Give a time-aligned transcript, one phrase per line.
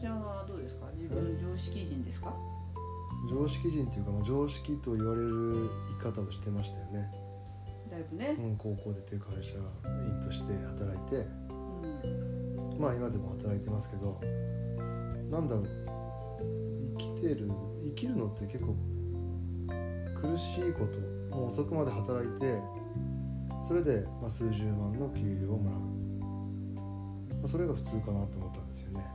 [0.00, 0.86] ちゃんはどうですか？
[0.96, 2.34] 自分常識人ですか？
[3.28, 5.68] 常識人っていうか、まあ、常識と言われる
[6.00, 7.10] 生き方をしてましたよね、
[7.90, 8.36] だいぶね。
[8.38, 11.16] うん、高校出て会社員として働いて。
[11.16, 12.80] うん。
[12.80, 14.20] まあ今でも働いてますけど
[15.30, 15.68] なんだろう。
[16.96, 17.50] 生きてる
[17.82, 18.76] 生きるのって結構
[20.20, 20.98] 苦しいこと。
[21.36, 22.58] もう遅くまで働いて
[23.66, 25.80] それで、まあ、数十万の給料をもらう、
[27.36, 29.06] まあ、それが普通かなと思ったんですよね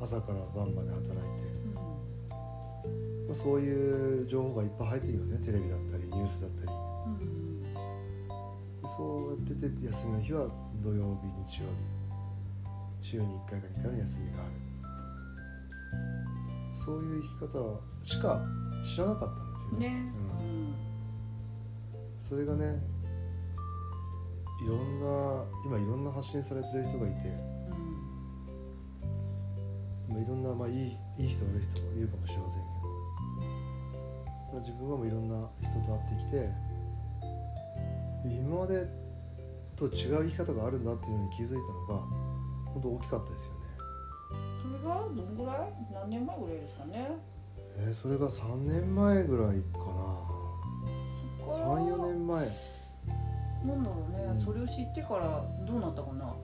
[0.00, 1.16] 朝から晩まで働いて、
[3.26, 5.38] まあ、そういう情報がいっぱい入ってきますね。
[5.46, 6.68] テレビだったりニュースだったり。
[8.96, 10.48] そうやってて休みの日は
[10.82, 11.96] 土曜日日曜日。
[13.02, 14.52] 週に1回か2回の休みがある。
[16.74, 18.40] そういう生き方しか
[18.82, 19.88] 知らなかったんですよね。
[19.88, 20.12] ね。
[20.40, 20.74] うん。
[22.20, 22.80] それがね
[24.64, 27.28] いろんな今いろんな発信されてる人がいて、
[30.08, 32.88] まあ、いろんな、まあ、いいいい人悪い人もいるかもしれませんけど、
[34.52, 36.48] まあ、自分はもういろんな人と会ってきて
[38.24, 38.86] 今まで
[39.76, 42.06] と違う生き方があるんだっていうのに気づいたのが
[42.72, 43.58] 本当大きかったですよね。
[44.62, 45.72] それがどんぐらい？
[45.92, 47.08] 何年前ぐらいですかね。
[47.78, 51.46] えーそれが3年前ぐらいかな。
[51.46, 52.48] 34年前。
[53.66, 54.40] なんだろうね、うん。
[54.40, 56.34] それを知ってからどうなったかな。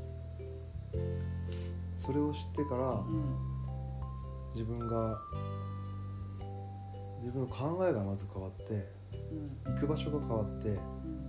[1.97, 3.52] それを知ってからうん
[4.55, 5.19] 自分が
[7.21, 8.89] 自分の考えがまず変わって
[9.67, 9.75] うん。
[9.75, 10.79] 行く場所が変わってうん。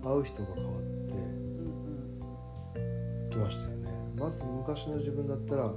[0.02, 0.84] 会う人が変わって
[2.74, 2.78] う
[3.26, 3.90] んきましたよね。
[4.16, 5.72] まず昔の自分だったら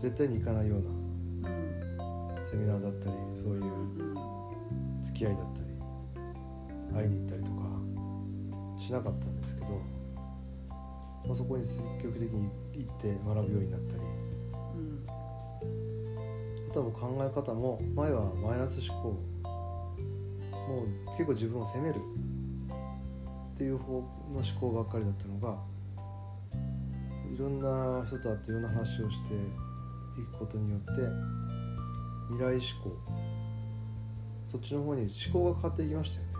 [0.00, 1.52] 絶対に行かないようなう
[2.42, 2.46] ん。
[2.50, 3.66] セミナーだったりそういうう
[4.02, 5.02] ん。
[5.02, 5.66] 付き合いだったり
[6.92, 7.56] 会いに行ったりとか
[8.78, 9.68] しなかったんですけど、
[11.26, 14.25] まあ、そこに積極的に行って学ぶようになったりうん
[16.76, 19.08] 方も考え方も前はマイナス思考。
[20.68, 21.96] もう結構自分を責める。
[23.54, 25.56] っていう方の思考ばっかりだったのが
[27.32, 29.34] いろんな人と会っていろんな話をして
[30.20, 30.92] いくことによって
[32.28, 32.94] 未来思考。
[34.44, 36.35] そっちの方に思考が変わっていきましたよね。